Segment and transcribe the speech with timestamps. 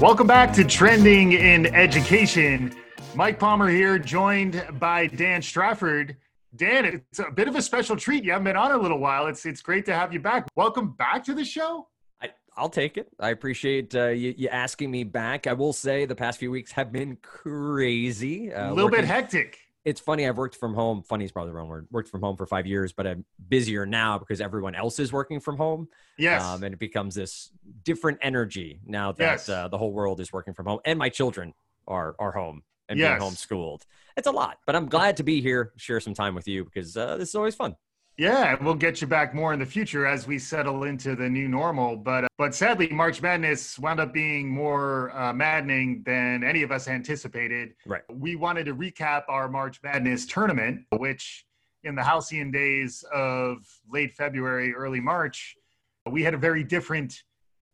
[0.00, 2.74] Welcome back to Trending in Education.
[3.14, 6.16] Mike Palmer here, joined by Dan Strafford.
[6.56, 8.24] Dan, it's a bit of a special treat.
[8.24, 9.26] You haven't been on a little while.
[9.26, 10.48] It's it's great to have you back.
[10.56, 11.86] Welcome back to the show.
[12.22, 13.08] I, I'll take it.
[13.20, 15.46] I appreciate uh, you, you, asking me back.
[15.46, 18.50] I will say the past few weeks have been crazy.
[18.54, 19.58] Uh, a little working, bit hectic.
[19.84, 20.26] It's funny.
[20.26, 21.02] I've worked from home.
[21.02, 21.86] Funny is probably the wrong word.
[21.90, 25.40] Worked from home for five years, but I'm busier now because everyone else is working
[25.40, 25.88] from home.
[26.18, 26.42] Yes.
[26.42, 27.50] Um, and it becomes this
[27.82, 29.48] different energy now that yes.
[29.48, 31.54] uh, the whole world is working from home, and my children
[31.88, 33.18] are are home and yes.
[33.18, 33.82] being homeschooled.
[34.16, 36.96] It's a lot, but I'm glad to be here, share some time with you because
[36.96, 37.76] uh, this is always fun.
[38.20, 41.48] Yeah, we'll get you back more in the future as we settle into the new
[41.48, 41.96] normal.
[41.96, 46.70] But uh, but sadly, March Madness wound up being more uh, maddening than any of
[46.70, 47.72] us anticipated.
[47.86, 48.02] Right.
[48.12, 51.46] We wanted to recap our March Madness tournament, which
[51.82, 55.56] in the halcyon days of late February, early March,
[56.04, 57.22] we had a very different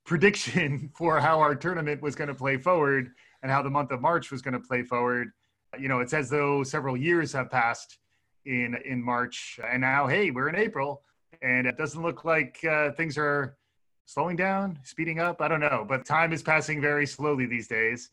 [0.04, 3.10] prediction for how our tournament was going to play forward
[3.42, 5.32] and how the month of March was going to play forward.
[5.76, 7.98] You know, it's as though several years have passed
[8.46, 11.02] in in March, and now hey, we're in April,
[11.42, 13.56] and it doesn't look like uh, things are
[14.06, 15.42] slowing down, speeding up.
[15.42, 18.10] I don't know, but time is passing very slowly these days.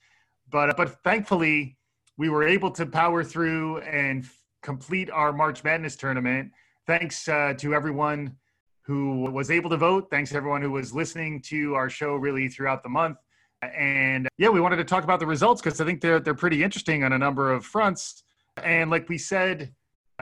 [0.50, 1.78] But but thankfully,
[2.18, 6.52] we were able to power through and f- complete our March Madness tournament.
[6.86, 8.36] Thanks uh, to everyone
[8.82, 10.10] who was able to vote.
[10.12, 13.18] Thanks to everyone who was listening to our show really throughout the month.
[13.62, 16.64] And yeah, we wanted to talk about the results because I think they're they're pretty
[16.64, 18.24] interesting on a number of fronts.
[18.62, 19.74] And like we said,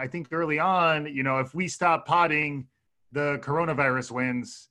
[0.02, 2.66] I think early on, you know, if we stop potting,
[3.11, 4.69] the coronavirus wins.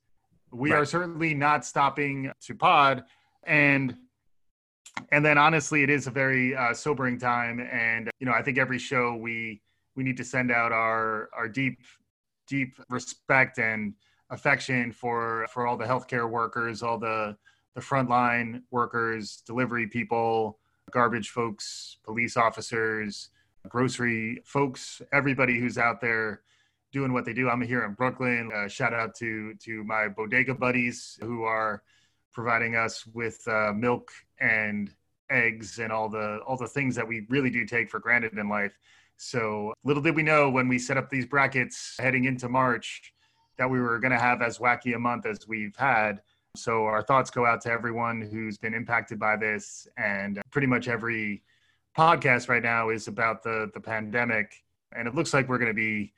[0.51, 0.81] We right.
[0.81, 3.05] are certainly not stopping to pod,
[3.45, 3.97] and
[5.13, 7.61] and then honestly, it is a very uh, sobering time.
[7.61, 9.63] And you know, I think every show we
[9.95, 11.79] we need to send out our our deep
[12.49, 13.95] deep respect and
[14.31, 17.37] affection for for all the healthcare workers, all the
[17.77, 20.59] the frontline workers, delivery people,
[20.91, 23.31] garbage folks, police officers,
[23.69, 26.43] grocery folks, everybody who's out there
[26.93, 27.49] doing what they do.
[27.49, 28.51] I'm here in Brooklyn.
[28.55, 31.83] Uh, shout out to to my bodega buddies who are
[32.33, 34.11] providing us with uh, milk
[34.41, 34.93] and
[35.31, 38.49] eggs and all the all the things that we really do take for granted in
[38.49, 38.79] life.
[39.17, 43.13] So little did we know when we set up these brackets heading into March
[43.59, 46.23] that we were going to have as wacky a month as we've had.
[46.57, 50.89] So our thoughts go out to everyone who's been impacted by this, and pretty much
[50.89, 51.43] every
[51.97, 54.65] podcast right now is about the the pandemic,
[54.95, 56.13] and it looks like we're going to be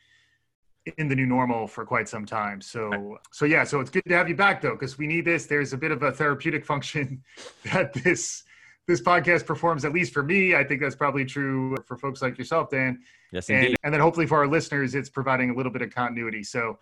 [0.99, 2.60] in the new normal for quite some time.
[2.60, 5.47] So so yeah, so it's good to have you back though, because we need this.
[5.47, 7.22] There's a bit of a therapeutic function
[7.72, 8.44] that this
[8.88, 10.55] this podcast performs, at least for me.
[10.55, 13.00] I think that's probably true for folks like yourself, Dan.
[13.31, 13.69] Yes, indeed.
[13.69, 16.43] And, and then hopefully for our listeners, it's providing a little bit of continuity.
[16.43, 16.78] So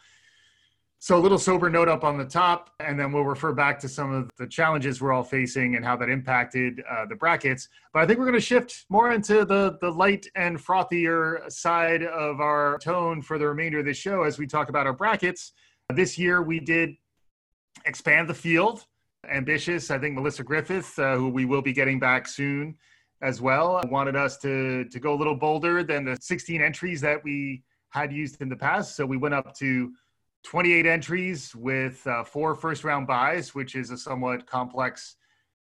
[1.03, 3.89] so a little sober note up on the top, and then we'll refer back to
[3.89, 7.69] some of the challenges we're all facing and how that impacted uh, the brackets.
[7.95, 12.03] But I think we're going to shift more into the the light and frothier side
[12.03, 15.53] of our tone for the remainder of this show as we talk about our brackets.
[15.95, 16.91] This year we did
[17.87, 18.85] expand the field.
[19.27, 22.77] Ambitious, I think Melissa Griffith, uh, who we will be getting back soon
[23.23, 27.25] as well, wanted us to to go a little bolder than the 16 entries that
[27.25, 28.97] we had used in the past.
[28.97, 29.93] So we went up to
[30.45, 35.17] 28 entries with uh, four first round buys, which is a somewhat complex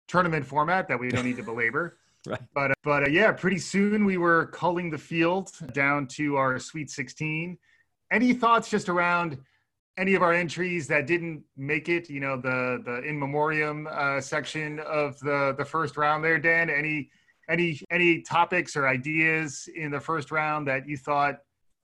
[0.08, 1.98] tournament format that we don't need to belabor.
[2.26, 2.40] right.
[2.54, 6.90] But but uh, yeah, pretty soon we were culling the field down to our Sweet
[6.90, 7.56] 16.
[8.12, 9.38] Any thoughts just around
[9.98, 12.08] any of our entries that didn't make it?
[12.08, 16.70] You know, the the in memoriam uh, section of the the first round there, Dan.
[16.70, 17.10] Any
[17.48, 21.40] any any topics or ideas in the first round that you thought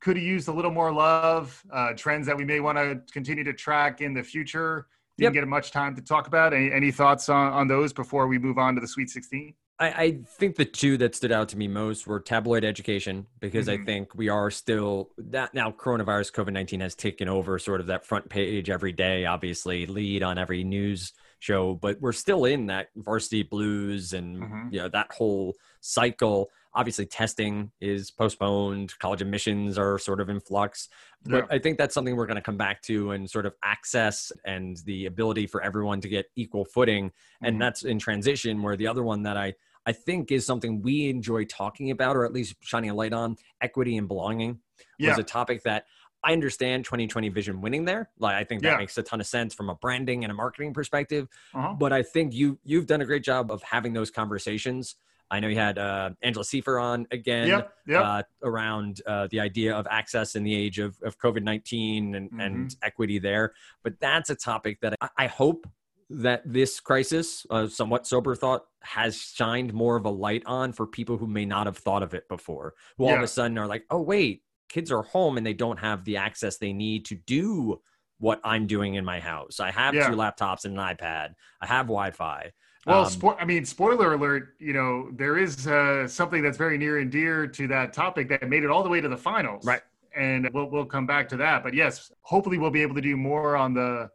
[0.06, 3.42] could have used a little more love, uh, trends that we may want to continue
[3.42, 4.86] to track in the future.
[5.18, 5.42] Didn't yep.
[5.42, 6.54] get much time to talk about.
[6.54, 9.52] Any, any thoughts on, on those before we move on to the Sweet 16?
[9.80, 13.66] I, I, think the two that stood out to me most were tabloid education because
[13.66, 13.82] mm-hmm.
[13.82, 17.88] I think we are still that now coronavirus COVID nineteen has taken over sort of
[17.88, 22.68] that front page every day, obviously lead on every news show, but we're still in
[22.68, 24.68] that varsity blues and mm-hmm.
[24.70, 30.38] you know that whole cycle obviously testing is postponed college admissions are sort of in
[30.38, 30.88] flux
[31.24, 31.56] but yeah.
[31.56, 34.76] i think that's something we're going to come back to and sort of access and
[34.84, 37.10] the ability for everyone to get equal footing
[37.42, 37.62] and mm-hmm.
[37.62, 39.52] that's in transition where the other one that i
[39.86, 43.36] i think is something we enjoy talking about or at least shining a light on
[43.62, 44.60] equity and belonging
[44.98, 45.10] yeah.
[45.10, 45.86] was a topic that
[46.24, 48.10] I understand 2020 vision winning there.
[48.18, 48.78] Like I think that yeah.
[48.78, 51.28] makes a ton of sense from a branding and a marketing perspective.
[51.54, 51.74] Uh-huh.
[51.74, 54.96] But I think you you've done a great job of having those conversations
[55.30, 58.04] I know you had uh, Angela Siefer on again yep, yep.
[58.04, 62.30] Uh, around uh, the idea of access in the age of, of COVID 19 and,
[62.30, 62.40] mm-hmm.
[62.40, 63.52] and equity there.
[63.82, 65.66] But that's a topic that I, I, hope
[66.10, 70.86] that this crisis, uh, somewhat sober thought, has shined more of a light on for
[70.86, 73.66] people who may not have thought of it before, who all of a sudden are
[73.66, 77.14] like, oh, wait, kids are home and they don't have the access they need to
[77.14, 77.80] do
[78.18, 79.60] what I'm doing in my house.
[79.60, 80.08] I have yeah.
[80.08, 82.52] two laptops and an iPad, I have Wi Fi.
[82.86, 86.78] Well, um, spo- I mean, spoiler alert, you know, there is uh, something that's very
[86.78, 89.64] near and dear to that topic that made it all the way to the finals.
[89.64, 89.82] Right.
[90.16, 91.62] And we'll, we'll come back to that.
[91.62, 94.08] But yes, hopefully we'll be able to do more on the,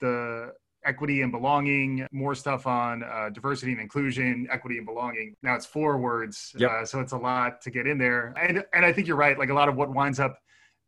[0.00, 0.52] the
[0.84, 5.34] equity and belonging, more stuff on uh, diversity and inclusion, equity and belonging.
[5.42, 6.70] Now it's four words, yep.
[6.70, 8.34] uh, so it's a lot to get in there.
[8.40, 9.38] And and I think you're right.
[9.38, 10.38] Like a lot of what winds up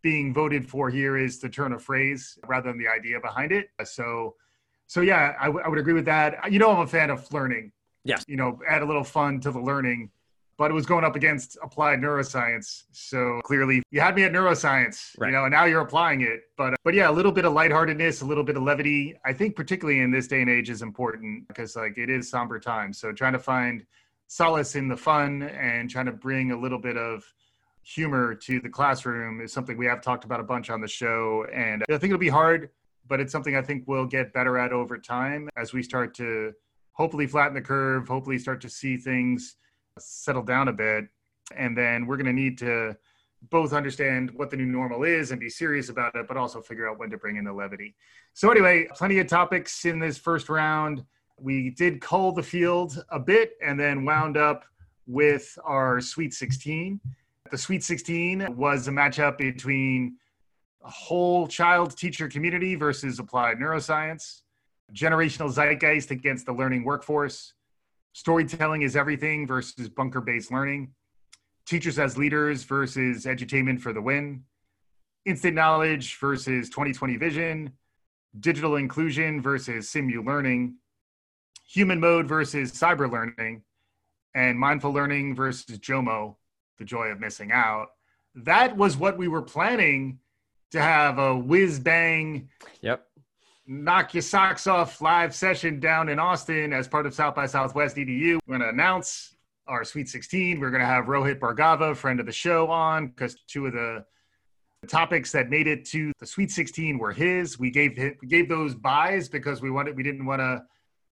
[0.02, 3.68] being voted for here is the turn of phrase rather than the idea behind it.
[3.84, 4.34] So,
[4.92, 6.52] so yeah, I, w- I would agree with that.
[6.52, 7.72] You know, I'm a fan of learning.
[8.04, 8.24] Yes.
[8.28, 10.10] You know, add a little fun to the learning
[10.58, 12.84] but it was going up against applied neuroscience.
[12.92, 15.28] So clearly, you had me at neuroscience, right.
[15.28, 16.42] you know, and now you're applying it.
[16.56, 19.18] But uh, but yeah, a little bit of lightheartedness, a little bit of levity.
[19.24, 22.60] I think particularly in this day and age is important because like it is somber
[22.60, 22.98] times.
[22.98, 23.84] So trying to find
[24.28, 27.24] solace in the fun and trying to bring a little bit of
[27.82, 31.44] humor to the classroom is something we have talked about a bunch on the show.
[31.52, 32.70] And I think it'll be hard,
[33.08, 36.52] but it's something I think we'll get better at over time as we start to
[36.92, 39.56] hopefully flatten the curve, hopefully start to see things
[39.98, 41.06] settle down a bit.
[41.56, 42.96] And then we're going to need to
[43.50, 46.88] both understand what the new normal is and be serious about it, but also figure
[46.88, 47.94] out when to bring in the levity.
[48.34, 51.04] So, anyway, plenty of topics in this first round.
[51.38, 54.64] We did cull the field a bit and then wound up
[55.06, 57.00] with our Sweet 16.
[57.50, 60.16] The Sweet 16 was a matchup between
[60.84, 64.42] whole child teacher community versus applied neuroscience,
[64.92, 67.54] generational zeitgeist against the learning workforce,
[68.12, 70.92] storytelling is everything versus bunker based learning,
[71.66, 74.44] teachers as leaders versus edutainment for the win,
[75.24, 77.72] instant knowledge versus 2020 vision,
[78.38, 80.76] digital inclusion versus simu learning,
[81.66, 83.62] human mode versus cyber learning,
[84.34, 86.36] and mindful learning versus JOMO,
[86.78, 87.88] the joy of missing out.
[88.34, 90.18] That was what we were planning
[90.72, 92.48] to have a whiz bang
[92.80, 93.06] yep
[93.66, 97.96] knock your socks off live session down in Austin as part of South by Southwest
[97.96, 98.38] EDU.
[98.46, 99.36] We're going to announce
[99.66, 100.60] our Sweet 16.
[100.60, 104.04] We're going to have Rohit Bhargava, friend of the show, on because two of the
[104.88, 107.58] topics that made it to the Sweet 16 were his.
[107.58, 110.64] We gave him, we gave those buys because we wanted we didn't want to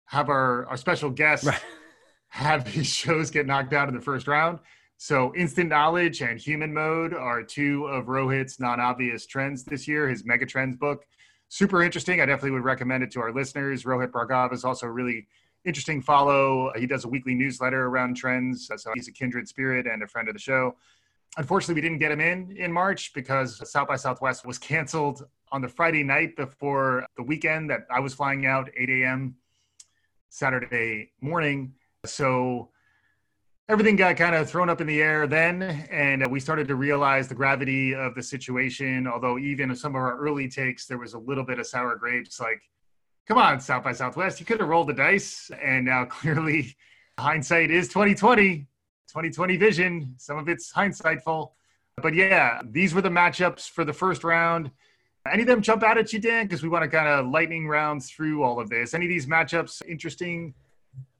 [0.06, 1.60] have our our special guest right.
[2.28, 4.58] have his shows get knocked out in the first round.
[5.04, 10.08] So, instant knowledge and human mode are two of Rohit's non obvious trends this year.
[10.08, 11.04] His mega trends book
[11.50, 12.22] super interesting.
[12.22, 13.84] I definitely would recommend it to our listeners.
[13.84, 15.26] Rohit Bhargava is also a really
[15.66, 16.72] interesting follow.
[16.74, 18.70] He does a weekly newsletter around trends.
[18.70, 20.74] Uh, so he's a kindred spirit and a friend of the show.
[21.36, 25.22] Unfortunately, we didn't get him in in March because South by Southwest was canceled
[25.52, 29.34] on the Friday night before the weekend that I was flying out 8 a.m.
[30.30, 31.74] Saturday morning.
[32.06, 32.70] So
[33.68, 36.74] everything got kind of thrown up in the air then and uh, we started to
[36.74, 41.14] realize the gravity of the situation although even some of our early takes there was
[41.14, 42.60] a little bit of sour grapes like
[43.26, 46.76] come on south by southwest you could have rolled the dice and now clearly
[47.18, 48.66] hindsight is 2020
[49.14, 51.52] 2020 vision some of it's hindsightful.
[52.02, 54.72] But yeah these were the matchups for the first round.
[55.30, 56.46] Any of them jump out at you dan?
[56.46, 58.92] Because we want to kind of lightning round through all of this.
[58.92, 60.52] Any of these matchups interesting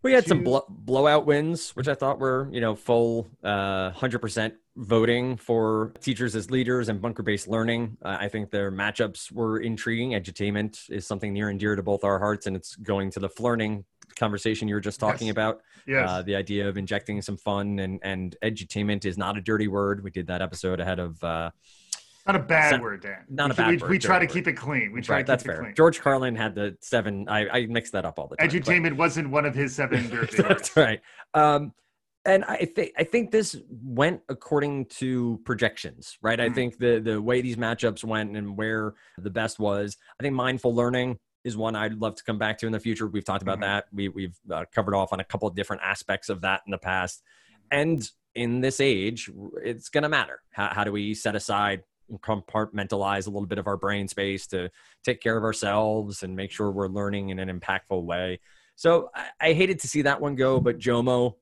[0.05, 4.53] we had some blo- blowout wins, which I thought were, you know, full uh, 100%
[4.77, 7.97] voting for teachers as leaders and bunker based learning.
[8.03, 10.11] Uh, I think their matchups were intriguing.
[10.11, 13.31] Edutainment is something near and dear to both our hearts, and it's going to the
[13.31, 13.85] flirting
[14.17, 15.33] conversation you were just talking yes.
[15.33, 15.63] about.
[15.87, 16.09] Yes.
[16.09, 20.05] Uh, the idea of injecting some fun and, and edutainment is not a dirty word.
[20.05, 21.51] We did that episode ahead of uh,
[22.27, 23.25] not a bad word, Dan.
[23.29, 23.91] Not we, a bad we, word.
[23.91, 24.93] We try to keep it clean.
[24.93, 25.61] We try right, to keep that's it fair.
[25.61, 25.75] clean.
[25.75, 27.29] George Carlin had the seven.
[27.29, 28.49] I, I mix that up all the time.
[28.49, 28.99] Edutainment but.
[28.99, 31.01] wasn't one of his seven dirty That's right.
[31.35, 31.73] Um,
[32.27, 36.39] and I think I think this went according to projections, right?
[36.39, 36.51] Mm-hmm.
[36.51, 39.97] I think the the way these matchups went and where the best was.
[40.19, 43.07] I think mindful learning is one I'd love to come back to in the future.
[43.07, 43.75] We've talked about mm-hmm.
[43.75, 43.85] that.
[43.93, 46.79] We we've uh, covered off on a couple of different aspects of that in the
[46.79, 47.23] past,
[47.71, 49.31] and in this age,
[49.63, 50.41] it's going to matter.
[50.51, 51.83] How, how do we set aside
[52.13, 54.71] compartmentalize a little bit of our brain space to
[55.05, 58.41] take care of ourselves and make sure we're learning in an impactful way.
[58.77, 61.35] So I, I hated to see that one go, but Jomo,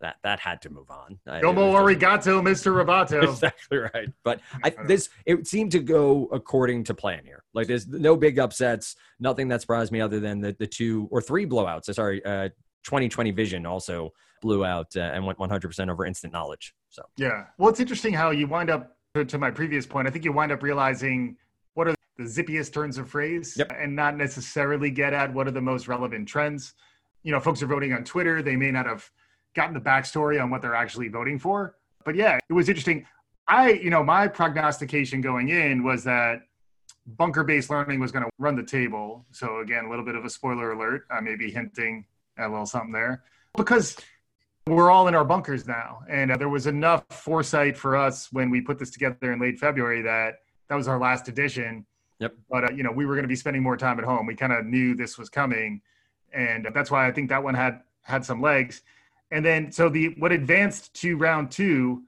[0.00, 1.18] that that had to move on.
[1.26, 2.72] Jomo arigato, Mr.
[2.72, 3.22] Roboto.
[3.34, 4.08] Exactly right.
[4.22, 7.42] But I, this it seemed to go according to plan here.
[7.54, 11.20] Like there's no big upsets, nothing that surprised me other than the the two or
[11.22, 11.88] three blowouts.
[11.88, 12.48] I sorry, uh,
[12.84, 14.12] 2020 Vision also
[14.42, 16.74] blew out uh, and went 100% over instant knowledge.
[16.90, 20.24] So yeah, well, it's interesting how you wind up to, my previous point, I think
[20.24, 21.36] you wind up realizing
[21.74, 23.72] what are the zippiest turns of phrase Yep.
[23.78, 26.74] and not necessarily get at what are the most relevant trends.
[27.22, 28.42] You know, folks are voting on Twitter.
[28.42, 29.08] They may not have
[29.54, 31.76] gotten the backstory on what they're actually voting for.
[32.04, 33.06] But yeah, it was interesting.
[33.46, 36.42] I, you know, my prognostication going in was that
[37.06, 39.26] bunker based learning was going to run the table.
[39.30, 42.04] So, again, a little bit of a spoiler alert, I may be hinting
[42.36, 43.22] at a little something there
[43.56, 43.96] because
[44.66, 46.00] we're all in our bunkers now.
[46.08, 49.58] And uh, there was enough foresight for us when we put this together in late
[49.58, 50.36] February that
[50.68, 51.84] that was our last edition.
[52.20, 52.34] Yep.
[52.48, 54.26] But, uh, you know, we were going to be spending more time at home.
[54.26, 55.82] We kind of knew this was coming.
[56.32, 58.82] And that's why I think that one had had some legs.
[59.30, 62.04] And then, so the what advanced to round two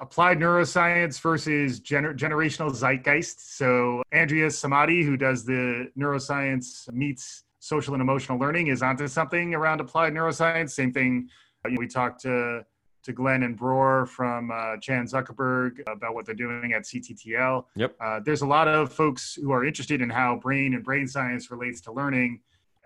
[0.00, 3.56] applied neuroscience versus gener- generational zeitgeist.
[3.56, 9.54] So Andrea Samadi, who does the neuroscience meets social and emotional learning, is onto something
[9.54, 10.70] around applied neuroscience.
[10.70, 11.28] Same thing.
[11.64, 12.64] Uh, we talked to
[13.02, 17.64] to Glenn and Broer from uh, Chan Zuckerberg about what they're doing at CTTL.
[17.74, 17.96] Yep.
[17.98, 21.50] Uh, there's a lot of folks who are interested in how brain and brain science
[21.50, 22.40] relates to learning,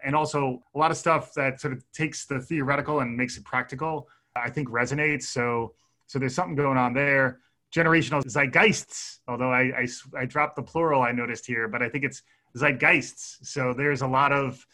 [0.04, 3.44] and also a lot of stuff that sort of takes the theoretical and makes it
[3.44, 4.08] practical.
[4.36, 5.24] I think resonates.
[5.24, 5.74] So
[6.06, 7.40] so there's something going on there.
[7.74, 12.04] Generational zeitgeists, although I, I, I dropped the plural I noticed here, but I think
[12.04, 12.22] it's
[12.56, 13.38] zeitgeists.
[13.42, 14.64] So there's a lot of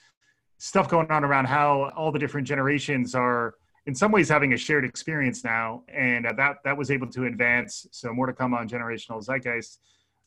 [0.59, 3.55] stuff going on around how all the different generations are
[3.91, 5.83] in some ways having a shared experience now.
[5.93, 7.89] And uh, that, that was able to advance.
[7.91, 9.81] So more to come on generational zeitgeist.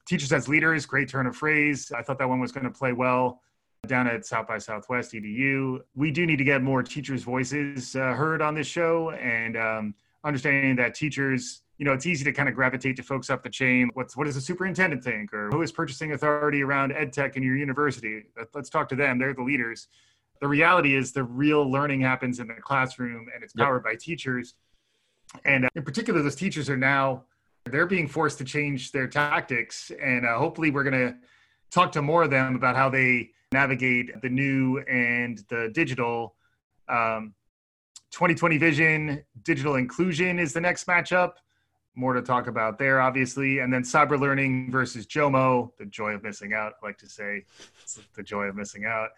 [0.05, 1.89] Teachers as leaders, great turn of phrase.
[1.96, 3.39] I thought that one was going to play well
[3.88, 5.79] down at South by Southwest EDU.
[5.96, 9.96] We do need to get more teachers' voices uh, heard on this show, and um,
[10.25, 13.50] understanding that teachers, you know, it's easy to kind of gravitate to folks up the
[13.50, 13.89] chain.
[13.93, 17.43] What's what does the superintendent think, or who is purchasing authority around ed tech in
[17.43, 18.24] your university?
[18.53, 19.20] Let's talk to them.
[19.20, 19.88] They're the leaders.
[20.44, 23.66] The reality is, the real learning happens in the classroom, and it's Yep.
[23.66, 24.56] powered by teachers.
[25.46, 27.24] And uh, in particular, those teachers are now
[27.64, 31.16] they're being forced to change their tactics, and uh, hopefully, we're going to
[31.72, 36.36] talk to more of them about how they navigate the new and the digital.
[36.90, 37.34] Um,
[38.12, 41.36] 2020 vision, digital inclusion is the next matchup.
[41.96, 43.60] More to talk about there, obviously.
[43.60, 46.74] And then cyber learning versus JOMO, the joy of missing out.
[46.84, 47.46] I like to say
[47.82, 49.12] it's the joy of missing out.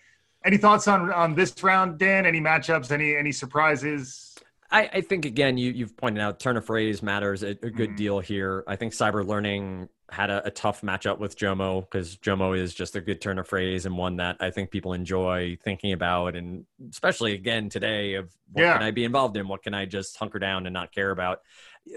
[0.45, 2.25] Any thoughts on on this round, Dan?
[2.25, 2.91] Any matchups?
[2.91, 4.35] Any any surprises?
[4.71, 7.91] I, I think again, you you've pointed out turn of phrase matters a, a good
[7.91, 7.97] Mhm.
[7.97, 8.63] deal here.
[8.67, 12.95] I think cyber learning had a, a tough matchup with Jomo because Jomo is just
[12.95, 16.65] a good turn of phrase and one that I think people enjoy thinking about, and
[16.91, 18.73] especially again today of what Yeah.
[18.73, 21.41] can I be involved in, what can I just hunker down and not care about.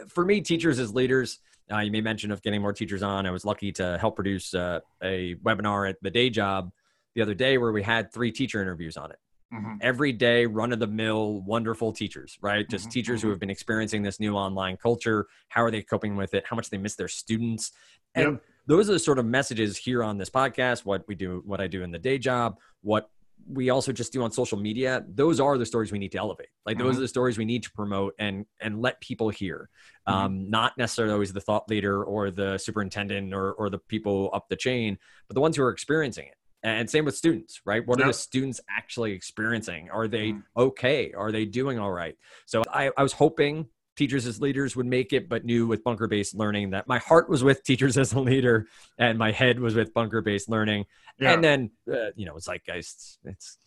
[0.08, 1.38] For me, teachers as leaders.
[1.70, 3.26] Uh, you may mention of getting more teachers on.
[3.26, 6.72] I was lucky to help produce uh, a webinar at the day job
[7.18, 9.18] the other day where we had three teacher interviews on it.
[9.50, 9.78] Mhm.
[9.80, 12.68] everyday run of the mill wonderful teachers right?
[12.68, 15.26] Just Mhm, teachers who have been experiencing this new online culture.
[15.48, 16.44] How are they coping with it?
[16.46, 17.72] How much they miss their students?
[18.14, 18.42] And Yep.
[18.66, 21.66] those are the sort of messages here on this podcast what we do what i
[21.66, 23.10] do in the day job what
[23.46, 25.02] we also just do on social media.
[25.08, 26.48] Those are the stories we need to elevate.
[26.66, 26.98] Like those Mhm.
[26.98, 29.70] are the stories we need to promote and and let people hear.
[30.06, 30.12] Mhm.
[30.12, 34.48] um, not necessarily always the thought leader or the superintendent or, or the people up
[34.48, 34.98] the chain
[35.28, 38.08] but the ones who are experiencing it and same with students right what are Yep.
[38.08, 40.42] the students actually experiencing are they Mhm.
[40.56, 44.86] okay are they doing all right so I, I was hoping teachers as leaders would
[44.86, 48.12] make it but knew with bunker based learning that my heart was with teachers as
[48.12, 48.66] a leader
[48.98, 50.86] and my head was with bunker based learning
[51.18, 51.32] Yeah.
[51.32, 53.58] and then uh, you know zeitgeist it's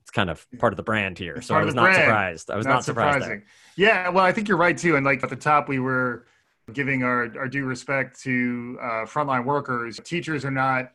[0.00, 1.96] it's kind of part of the brand here It's so i was not brand.
[2.02, 3.44] surprised i was not, surprised there.
[3.76, 4.96] Yeah, well, I think you're right too.
[4.96, 6.26] And like at the top, we were
[6.72, 9.98] giving our, our due respect to uh, frontline workers.
[10.04, 10.92] Teachers are not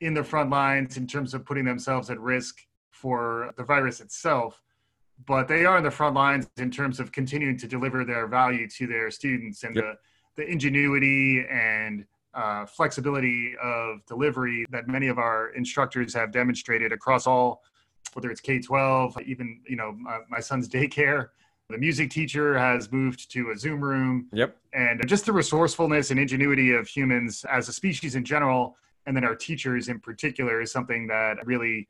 [0.00, 4.62] in the front lines in terms of putting themselves at risk for the virus itself,
[5.26, 8.68] but they are in the front lines in terms of continuing to deliver their value
[8.68, 10.00] to their students and Yep.
[10.36, 16.92] the, the ingenuity and uh, flexibility of delivery that many of our instructors have demonstrated
[16.92, 17.62] across all
[18.14, 21.28] whether it's K-12, even you know my, my son's daycare.
[21.68, 26.18] The music teacher has moved to a Zoom room, yep and just the resourcefulness and
[26.18, 28.76] ingenuity of humans as a species in general,
[29.08, 31.88] and then our teachers in particular, is something that really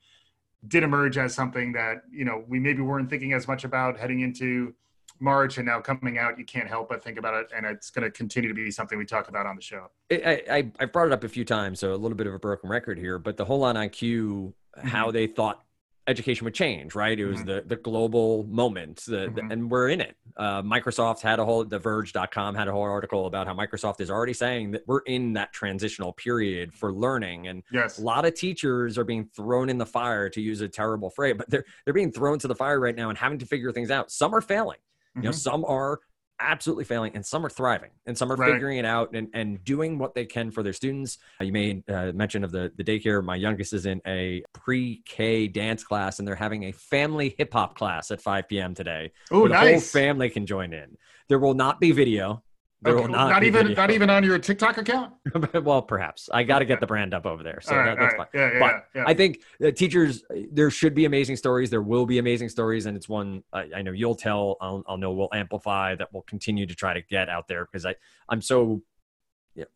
[0.69, 4.21] did emerge as something that you know we maybe weren't thinking as much about heading
[4.21, 4.73] into
[5.21, 8.05] March, and now coming out, you can't help but think about it, and it's going
[8.05, 9.91] to continue to be something we talk about on the show.
[10.13, 12.39] I, I I brought it up a few times, so a little bit of a
[12.39, 13.19] broken record here.
[13.19, 14.89] But the whole on IQ, mm-hmm.
[14.89, 15.65] how they thought
[16.09, 17.19] education would change, right?
[17.19, 17.47] It was Mhm.
[17.47, 19.53] the the global moment, the, the- Mhm.
[19.53, 20.17] and we're in it.
[20.37, 24.11] Uh, Microsoft had a whole, The Verge.com had a whole article about how Microsoft is
[24.11, 27.99] already saying that we're in that transitional period for learning, and Yes.
[27.99, 31.35] a lot of teachers are being thrown in the fire, to use a terrible phrase,
[31.37, 33.91] but they're they're being thrown to the fire right now and having to figure things
[33.91, 34.11] out.
[34.11, 34.79] Some are failing.
[35.17, 35.35] You know, Mhm.
[35.35, 36.00] some are
[36.40, 38.52] absolutely failing and some are thriving and some are Right.
[38.52, 41.18] figuring it out and, and doing what they can for their students.
[41.40, 43.25] Uh, you made uh, mention of the, the daycare.
[43.25, 48.11] My youngest is in a pre-k dance class and they're having a family hip-hop class
[48.11, 50.97] at 5 p.m today Oh, where the whole family can join in.
[51.28, 52.42] There will not be video
[52.87, 53.77] Okay, not, be even video.
[53.77, 55.13] not even on your TikTok account.
[55.65, 58.15] well perhaps i got to get the brand up over there so all that, that's
[58.15, 58.27] all fine.
[58.33, 59.05] Yeah, yeah, But yeah.
[59.07, 61.71] I think uh, teachers, there should be amazing stories.
[61.71, 64.57] There will be amazing stories, and it's one I, I know you'll tell.
[64.61, 66.09] I'll, I'll know we'll amplify that.
[66.13, 67.97] We'll continue to try to get out there because I
[68.29, 68.83] I'm so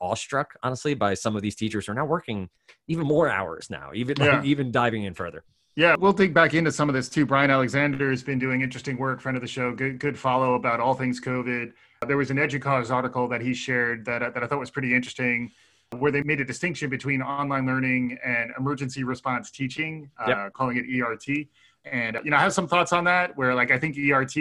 [0.01, 2.49] awestruck, honestly, by some of these teachers who are now working
[2.89, 5.45] even more hours now, even even diving in further.
[5.75, 7.25] Yeah, we'll dig back into some of this too.
[7.25, 10.81] Bryan Alexander has been doing interesting work, friend of the show, good good follow about
[10.81, 11.73] all things COVID.
[12.07, 15.51] There was an EDUCAUSE article that he shared that, that I thought was pretty interesting,
[15.97, 20.85] where they made a distinction between online learning and emergency response teaching, uh, calling it
[21.01, 21.47] ERT.
[21.85, 23.35] And you know, I have some thoughts on that.
[23.39, 24.37] Where like I think ERT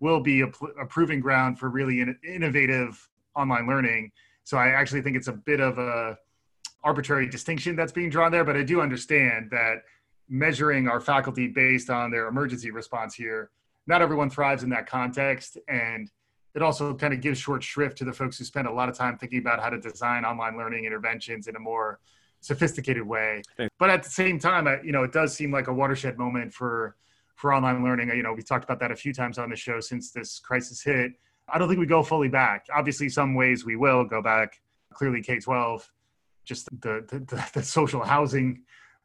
[0.00, 0.48] will be a,
[0.80, 4.10] a proving ground for really in- innovative online learning.
[4.42, 6.18] So I actually think it's a bit of a
[6.82, 9.82] arbitrary distinction that's being drawn there, but I do understand that
[10.28, 13.50] measuring our faculty based on their emergency response here.
[13.86, 15.58] Not everyone thrives in that context.
[15.68, 16.10] And
[16.54, 18.96] it also kind of gives short shrift to the folks who spend a lot of
[18.96, 22.00] time thinking about how to design online learning interventions in a more
[22.40, 23.42] sophisticated way.
[23.58, 23.68] Okay.
[23.78, 26.96] But at the same time, you know, it does seem like a watershed moment for
[27.34, 28.10] for online learning.
[28.10, 30.82] You know, we talked about that a few times on the show since this crisis
[30.82, 31.12] hit.
[31.48, 32.66] I don't think we go fully back.
[32.72, 34.60] Obviously, some ways we will go back.
[34.92, 35.90] Clearly, K twelve,
[36.44, 38.62] just the, the the the social housing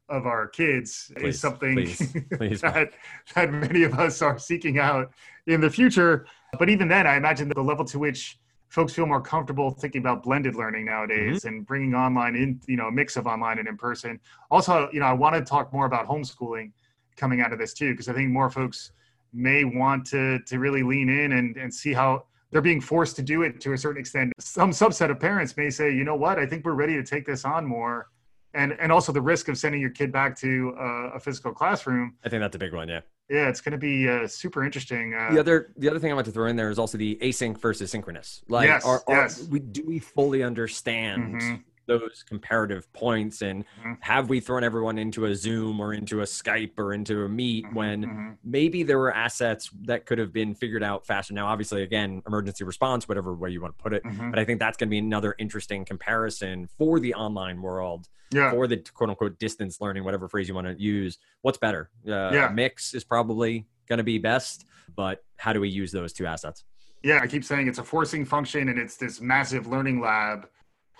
[0.09, 2.61] of our kids Please, is something please, please.
[2.61, 2.91] that
[3.35, 5.11] that many of us are seeking out
[5.47, 6.25] in the future.
[6.57, 8.39] But even then, I imagine that the level to which
[8.69, 11.47] folks feel more comfortable thinking about blended learning nowadays mm-hmm.
[11.47, 14.19] and bringing online in, you know, a mix of online and in person.
[14.51, 16.71] Also, you know, I want to talk more about homeschooling
[17.15, 18.91] coming out of this too, because I think more folks
[19.33, 23.21] may want to to really lean in and and see how they're being forced to
[23.21, 24.33] do it to a certain extent.
[24.39, 27.25] Some subset of parents may say, you know what, I think we're ready to take
[27.25, 28.09] this on more.
[28.53, 30.83] And, and also the risk of sending your kid back to uh,
[31.15, 32.89] a physical classroom I think that's a big one.
[32.89, 33.01] Yeah.
[33.29, 35.13] yeah, it's going to be uh, super interesting.
[35.13, 37.17] Uh, The other the other thing I want to throw in there is also the
[37.21, 38.41] async versus synchronous.
[38.47, 39.47] Like, Yes, are, are, yes.
[39.47, 41.63] we do we fully understand Mhm.
[41.89, 43.97] Those comparative points, and Mhm.
[44.01, 47.65] have we thrown everyone into a Zoom or into a Skype or into a Meet
[47.65, 48.37] Mhm, when mhm.
[48.43, 51.33] maybe there were assets that could have been figured out faster?
[51.33, 54.03] Now, obviously, again, emergency response, whatever way you want to put it.
[54.03, 54.29] Mhm.
[54.29, 58.51] But I think that's going to be another interesting comparison for the online world yeah,
[58.51, 61.89] for the quote unquote distance learning, whatever phrase you want to use, what's better?
[62.07, 62.49] Uh, Yeah.
[62.53, 66.63] Mix is probably going to be best, but how do we use those two assets?
[67.01, 67.19] yeah.
[67.23, 70.47] I keep saying it's a forcing function, and it's this massive learning lab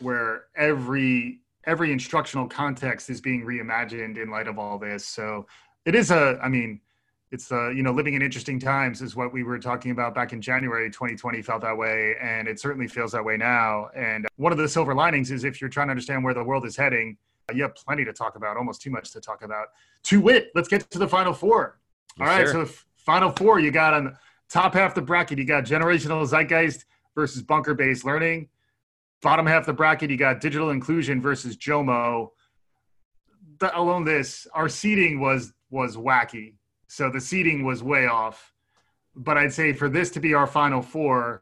[0.01, 5.05] where every every instructional context is being reimagined in light of all this.
[5.05, 5.45] So
[5.85, 6.79] it is a, I mean,
[7.31, 10.33] it's uh, you know, living in interesting times is what we were talking about back
[10.33, 13.89] in January 2020 felt that way, and it certainly feels that way now.
[13.95, 16.65] And one of the silver linings is if you're trying to understand where the world
[16.65, 17.17] is heading,
[17.49, 19.67] uh, you have plenty to talk about, almost too much to talk about.
[20.05, 21.79] To wit, let's get to the final four.
[22.19, 22.65] All Yes, right, sir.
[22.65, 24.17] so final four, you got on the
[24.49, 28.49] top half of the bracket, you got generational zeitgeist versus bunker based learning.
[29.21, 32.29] Bottom half of the bracket, you got digital inclusion versus JOMO.
[33.59, 36.55] The, alone this, our seating was was wacky.
[36.87, 38.53] So the seating was way off.
[39.15, 41.41] But I'd say for this to be our final four,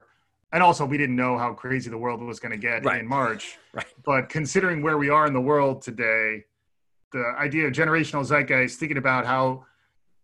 [0.52, 3.02] and also we didn't know how crazy the world was going to get Right.
[3.02, 3.58] in March.
[3.74, 3.86] Right.
[4.04, 6.46] But considering where we are in the world today,
[7.14, 9.66] the idea of generational zeitgeist, thinking about how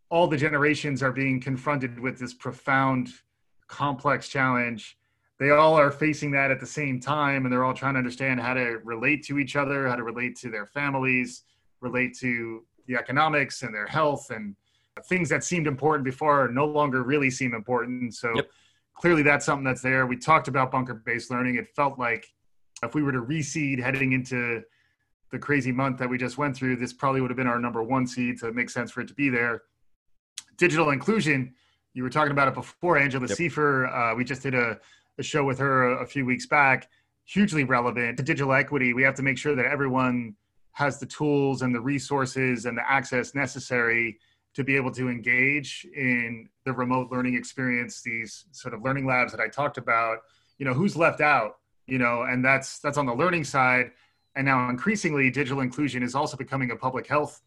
[0.09, 3.09] all the generations are being confronted with this profound,
[3.67, 4.97] complex challenge.
[5.39, 8.39] They all are facing that at the same time, and they're all trying to understand
[8.39, 11.43] how to relate to each other, how to relate to their families,
[11.81, 14.55] relate to the economics and their health, and
[15.05, 18.13] things that seemed important before no longer really seem important.
[18.13, 18.49] So Yep.
[18.93, 20.05] clearly, that's something that's there.
[20.05, 21.55] We talked about bunker-based learning.
[21.55, 22.27] It felt like
[22.83, 24.61] if we were to reseed heading into
[25.31, 27.81] the crazy month that we just went through, this probably would have been our number
[27.81, 28.37] one seed.
[28.37, 29.63] So it makes sense for it to be there.
[30.57, 31.55] Digital inclusion,
[31.93, 33.37] you were talking about it before, Angela Yep.
[33.37, 34.11] Siefer.
[34.13, 34.79] Uh, we just did a,
[35.17, 36.89] a show with her a, a few weeks back.
[37.25, 38.93] Hugely relevant to digital equity.
[38.93, 40.35] We have to make sure that everyone
[40.73, 44.19] has the tools and the resources and the access necessary
[44.55, 49.31] to be able to engage in the remote learning experience, these sort of learning labs
[49.31, 50.19] that I talked about.
[50.57, 51.57] You know, who's left out?
[51.87, 53.91] You know, and that's that's on the learning side.
[54.35, 57.41] And now increasingly, digital inclusion is also becoming a public health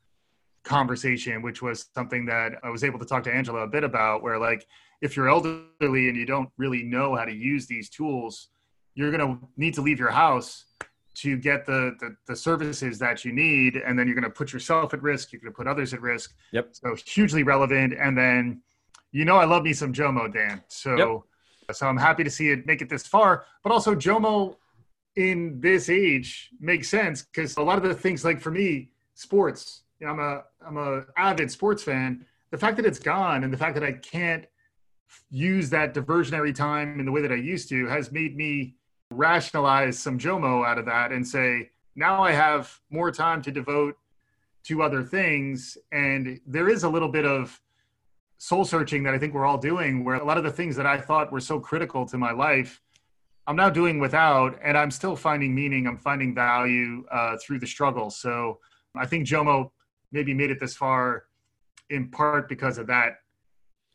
[0.67, 4.23] conversation, which was something that I was able to talk to Angela a bit about,
[4.23, 4.67] where like
[5.01, 8.49] if you're elderly and you don't really know how to use these tools,
[8.95, 10.67] you're gonna need to leave your house
[11.15, 14.93] to get the, the, the services that you need, and then you're gonna put yourself
[14.93, 16.35] at risk, you're gonna put others at risk.
[16.53, 16.71] Yep.
[16.73, 17.95] So hugely relevant.
[17.99, 18.61] And then
[19.13, 20.63] you know I love me some Jomo, Dan.
[20.69, 21.09] So Yep.
[21.73, 23.45] So I'm happy to see it make it this far.
[23.63, 24.57] But also, Jomo
[25.17, 29.83] in this age makes sense because a lot of the things, like for me, sports.
[30.01, 32.27] You know, I'm a I'm a avid sports fan.
[32.51, 34.47] The fact that it's gone and the fact that I can't
[35.31, 38.77] use that diversionary time in the way that I used to has made me
[39.11, 43.97] rationalize some Jomo out of that and say now I have more time to devote
[44.65, 45.79] to other things.
[45.93, 47.61] And there is a little bit of
[48.39, 50.87] soul searching that I think we're all doing, where a lot of the things that
[50.87, 52.83] I thought were so critical to my life,
[53.47, 55.87] I'm now doing without, and I'm still finding meaning.
[55.87, 58.11] I'm finding value uh, through the struggle.
[58.11, 58.59] So
[58.97, 59.71] I think Jomo
[60.13, 61.25] maybe made it this far
[61.91, 63.19] in part because of that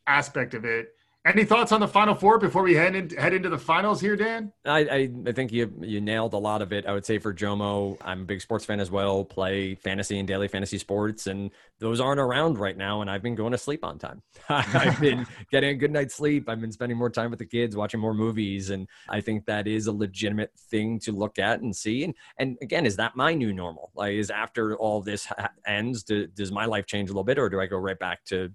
[0.07, 0.89] aspect of it.
[1.23, 4.15] Any thoughts on the final four before we head, in, head into the finals here,
[4.15, 4.51] Dan?
[4.65, 6.87] I, I, I, think you you nailed a lot of it.
[6.87, 9.23] I would say for Jomo, I'm a big sports fan as well.
[9.23, 13.01] Play fantasy and daily fantasy sports, and those aren't around right now.
[13.01, 14.23] And I've been going to sleep on time.
[14.49, 16.49] I've been getting a good night's sleep.
[16.49, 19.67] I've been spending more time with the kids, watching more movies, and I think that
[19.67, 22.03] is a legitimate thing to look at and see.
[22.03, 23.91] And and again, is that my new normal?
[23.93, 25.27] Like, is after all this
[25.67, 28.25] ends, do, does my life change a little bit, or do I go right back
[28.25, 28.51] to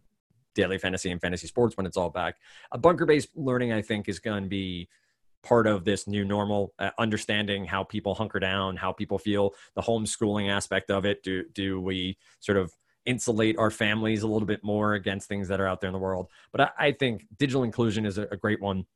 [0.56, 2.36] daily fantasy and fantasy sports when it's all back.
[2.72, 4.88] A bunker based learning, I think, is going to be
[5.42, 9.82] part of this new normal uh, understanding how people hunker down how people feel the
[9.82, 11.22] homeschooling aspect of it.
[11.22, 12.72] Do do we sort of
[13.04, 16.00] insulate our families a little bit more against things that are out there in the
[16.00, 16.26] world?
[16.50, 18.86] But i, I think digital inclusion is a, a great one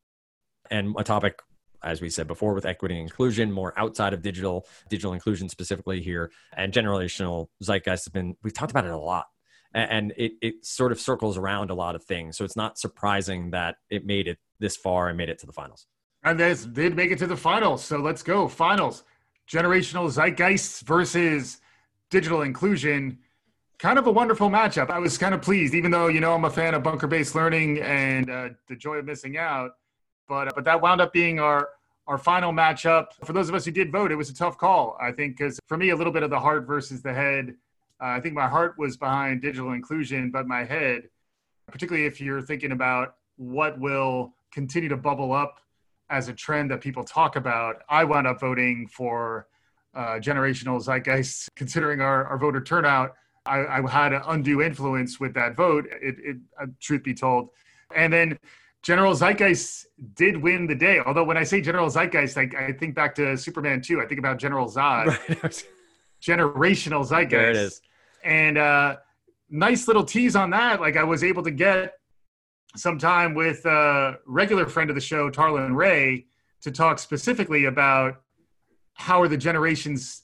[0.70, 1.40] and a topic
[1.82, 6.00] as we said before with equity and inclusion more outside of digital digital inclusion specifically
[6.00, 9.26] here and generational zeitgeist has been we've talked about it a lot
[9.74, 12.36] and it, it sort of circles around a lot of things.
[12.36, 15.52] So it's not surprising that it made it this far and made it to the
[15.52, 15.86] finals.
[16.22, 17.84] And this did make it to the finals.
[17.84, 18.48] So let's go.
[18.48, 19.04] Finals.
[19.48, 21.60] Generational zeitgeist versus
[22.10, 23.18] digital inclusion.
[23.78, 24.90] Kind of a wonderful matchup.
[24.90, 27.34] I was kind of pleased, even though, you know, I'm a fan of bunker based
[27.34, 29.72] learning and uh, the joy of missing out.
[30.28, 31.70] But, uh, but that wound up being our,
[32.06, 33.06] our final matchup.
[33.24, 35.58] For those of us who did vote, it was a tough call, I think, because
[35.66, 37.54] for me, a little bit of the heart versus the head
[38.00, 41.10] uh, I think my heart was behind digital inclusion, but my head,
[41.70, 45.60] particularly if you're thinking about what will continue to bubble up
[46.08, 49.48] as a trend that people talk about, I wound up voting for
[49.94, 51.48] uh, generational zeitgeist.
[51.56, 56.16] Considering our, our voter turnout, I, I, had an undue influence with that vote, it,
[56.18, 57.50] it uh, truth be told.
[57.94, 58.38] And then
[58.82, 61.00] General Zeitgeist did win the day.
[61.04, 64.00] Although when I say General Zeitgeist, I, I think back to Superman 2.
[64.00, 65.06] I think about General Zod.
[65.42, 65.64] Right.
[66.22, 67.30] Generational Zeitgeist.
[67.30, 67.80] There it is
[68.24, 68.96] and uh,
[69.48, 70.80] nice little tease on that.
[70.80, 71.94] Like I was able to get
[72.76, 76.26] some time with a regular friend of the show, Tarlin Ray,
[76.62, 78.22] to talk specifically about
[78.94, 80.22] how are the generations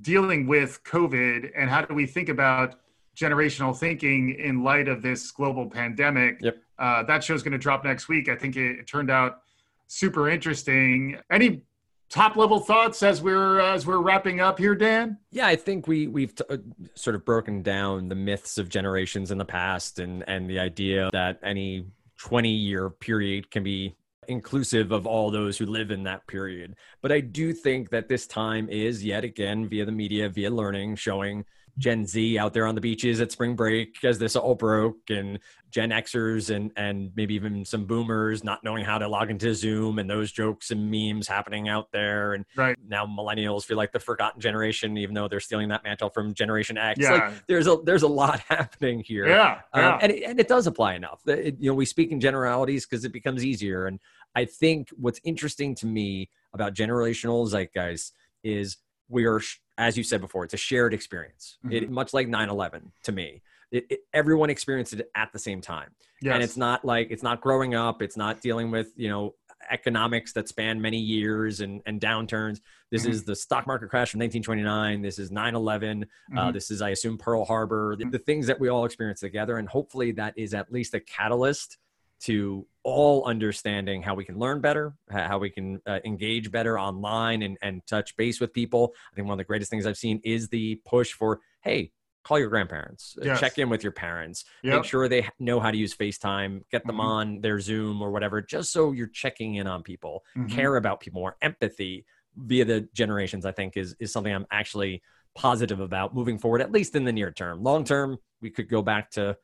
[0.00, 2.76] dealing with COVID and how do we think about
[3.16, 6.38] generational thinking in light of this global pandemic.
[6.40, 6.56] Yep.
[6.78, 8.28] Uh, that show's going to drop next week.
[8.28, 9.40] I think it, it, turned out
[9.88, 11.18] super interesting.
[11.30, 11.62] Any
[12.08, 15.18] top level thoughts as we're as we're wrapping up here dan?
[15.30, 16.56] Yeah i think we we've t- uh,
[16.94, 21.10] sort of broken down the myths of generations in the past and and the idea
[21.12, 21.86] that any
[22.18, 23.94] 20 year period can be
[24.26, 26.74] inclusive of all those who live in that period.
[27.02, 30.96] But i do think that this time is yet again via the media via learning
[30.96, 31.44] showing
[31.78, 35.38] Gen Z out there on the beaches at spring break as this all broke, and
[35.70, 39.98] Gen Xers and and maybe even some boomers not knowing how to log into Zoom,
[39.98, 42.76] and those jokes and memes happening out there, and right.
[42.86, 46.76] now millennials feel like the forgotten generation, even though they're stealing that mantle from Generation
[46.76, 46.98] X.
[47.00, 47.12] Yeah.
[47.12, 49.28] Like there's a there's a lot happening here.
[49.28, 49.98] Yeah, um, yeah.
[50.02, 51.20] and it, and it does apply enough.
[51.26, 54.00] It, you know, we speak in generalities because it becomes easier, and
[54.34, 58.12] I think what's interesting to me about generational zeitgeist
[58.42, 59.40] is we are
[59.78, 61.56] as you said before, it's a shared experience.
[61.64, 61.74] Mm-hmm.
[61.74, 63.42] It much like 9/11 to me.
[63.70, 66.34] It, it, everyone experienced it at the same time, yes.
[66.34, 68.02] and it's not like it's not growing up.
[68.02, 69.34] It's not dealing with you know
[69.70, 72.60] economics that span many years and, and downturns.
[72.90, 73.10] This mm-hmm.
[73.10, 75.02] is the stock market crash from 1929.
[75.02, 76.02] This is 9 11.
[76.02, 76.38] Uh, mm-hmm.
[76.38, 79.58] Uh, this is, I assume, Pearl Harbor, the, the, things that we all experience together.
[79.58, 81.78] And hopefully that is at least a catalyst
[82.20, 87.42] to all understanding how we can learn better, how we can uh, engage better online
[87.42, 88.94] and, and touch base with people.
[89.12, 91.92] I think one of the greatest things I've seen is the push for, hey,
[92.24, 93.40] call your grandparents, uh, yes.
[93.40, 94.76] check in with your parents, yep.
[94.76, 97.06] make sure they know how to use FaceTime, get them mm-hmm.
[97.06, 100.54] on their Zoom or whatever, just so you're checking in on people, mm-hmm.
[100.54, 102.04] care about people more, empathy
[102.36, 105.02] via the generations, I think is, is something I'm actually
[105.34, 107.62] positive about moving forward, at least in the near term.
[107.62, 109.36] Long term, we could go back to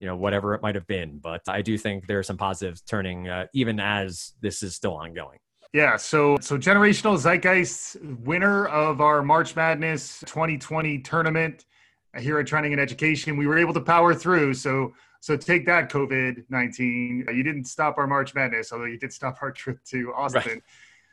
[0.00, 2.80] you know whatever it might have been but i do think there are some positives
[2.80, 5.38] turning uh, even as this is still ongoing
[5.72, 11.64] yeah so so generational zeitgeist winner of our march madness 2020 tournament
[12.18, 15.90] here at Trending in Education we were able to power through so So take that,
[15.90, 17.26] COVID 19.
[17.32, 20.42] You didn't stop our March Madness, although you did stop our trip to Austin.
[20.46, 20.62] Right.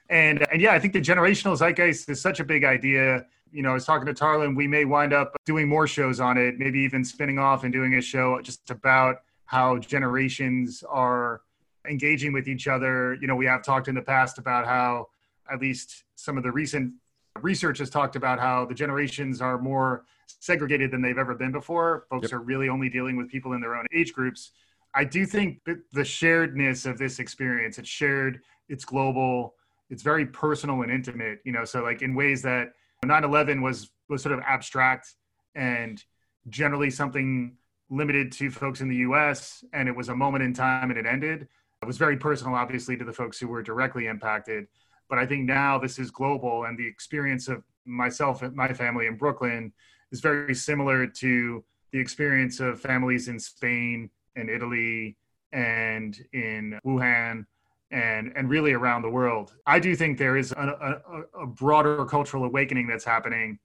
[0.09, 3.25] And, and yeah, I think the generational zeitgeist is such a big idea.
[3.51, 6.37] You know, I was talking to Tarlin, we may wind up doing more shows on
[6.37, 11.41] it, maybe even spinning off and doing a show just about how generations are
[11.87, 13.17] engaging with each other.
[13.21, 15.07] You know, we have talked in the past about how
[15.51, 16.93] at least some of the recent
[17.41, 20.05] research has talked about how the generations are more
[20.39, 22.05] segregated than they've ever been before.
[22.09, 22.33] Folks yep.
[22.33, 24.51] are really only dealing with people in their own age groups.
[24.93, 29.53] I do think the sharedness of this experience, it's shared, it's global,
[29.89, 32.73] it's very personal and intimate, you know, so like in ways that
[33.05, 35.15] 9/11 was was sort of abstract
[35.55, 36.03] and
[36.49, 37.57] generally something
[37.89, 41.05] limited to folks in the US and it was a moment in time and it
[41.05, 41.47] ended.
[41.81, 44.67] It was very personal obviously to the folks who were directly impacted
[45.09, 49.07] but I think now this is global, and the experience of myself and my family
[49.07, 49.73] in Brooklyn
[50.11, 55.15] is very similar to the experience of families in Spain and Italy
[55.53, 57.45] and in Wuhan
[57.91, 59.53] and and really around the world.
[59.65, 63.59] I do think there is a, a, a, broader cultural awakening that's happening,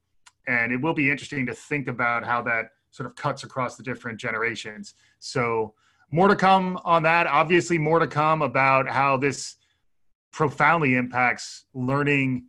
[0.47, 3.83] and it will be interesting to think about how that sort of cuts across the
[3.83, 4.93] different generations.
[5.19, 5.73] So
[6.11, 7.27] more to come on that.
[7.27, 9.55] Obviously, more to come about how this
[10.31, 12.45] profoundly impacts learning,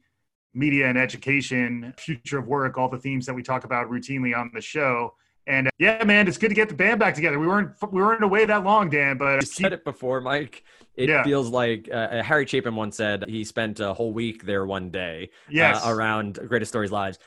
[0.53, 4.51] media, and education, future of work, all the themes that we talk about routinely on
[4.55, 5.15] the show.
[5.47, 7.39] And uh, yeah, man, it's good to get the band back together.
[7.39, 9.19] We weren't we weren't away that long, Dan.
[9.19, 10.63] But you said it before, Mike.
[10.96, 11.24] It yeah.
[11.24, 14.90] feels like uh, uh, Harry Chapin once said he spent a whole week there one
[14.90, 15.30] day.
[15.46, 15.85] Uh, yes.
[15.85, 17.18] Uh, around Greatest Stories Lives.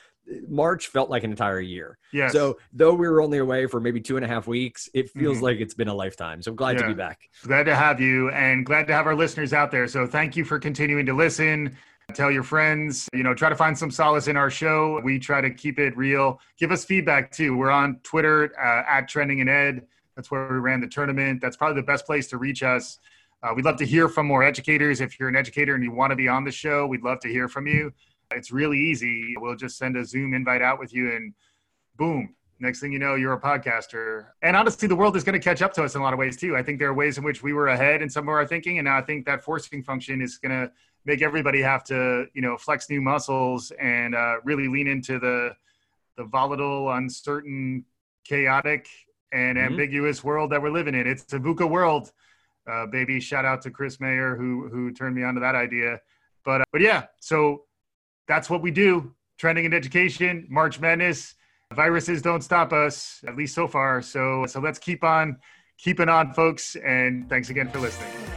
[0.46, 1.98] March felt like an entire year.
[2.12, 2.28] Yeah.
[2.28, 5.36] So though we were only away for maybe two and a half weeks, it feels
[5.36, 5.44] mm-hmm.
[5.44, 6.42] like it's been a lifetime.
[6.42, 6.82] So I'm glad yeah.
[6.82, 7.30] to be back.
[7.44, 9.88] Glad to have you and glad to have our listeners out there.
[9.88, 11.76] So thank you for continuing to listen.
[12.14, 14.98] Tell your friends, you know, try to find some solace in our show.
[15.04, 16.40] We try to keep it real.
[16.58, 17.56] Give us feedback too.
[17.56, 19.86] We're on Twitter uh, at Trending and Ed.
[20.16, 21.40] That's where we ran the tournament.
[21.40, 22.98] That's probably the best place to reach us.
[23.42, 25.00] Uh, we'd love to hear from more educators.
[25.00, 27.28] If you're an educator and you want to be on the show, we'd love to
[27.28, 27.92] hear from you.
[28.32, 29.34] It's really easy.
[29.38, 31.32] We'll just send a Zoom invite out with you and
[31.96, 34.26] boom, next thing you know, you're a podcaster.
[34.42, 36.18] And honestly, the world is going to catch up to us in a lot of
[36.18, 36.56] ways too.
[36.56, 38.78] I think there are ways in which we were ahead in some of our thinking.
[38.78, 40.70] And now I think that forcing function is going to
[41.04, 45.54] make everybody have to, you know, flex new muscles and uh, really lean into the,
[46.16, 47.84] the volatile, uncertain,
[48.24, 48.88] chaotic,
[49.32, 49.72] and mm-hmm.
[49.72, 51.06] ambiguous world that we're living in.
[51.06, 52.12] It's a VUCA world.
[52.68, 56.00] Uh, baby, shout out to Chris Mayer who who turned me on to that idea.
[56.44, 57.64] But uh, but yeah, so
[58.26, 59.14] that's what we do.
[59.38, 61.34] Trending in education, March Madness.
[61.74, 64.02] Viruses don't stop us, at least so far.
[64.02, 65.38] So so let's keep on
[65.78, 66.76] keeping on, folks.
[66.76, 68.27] And thanks again for listening.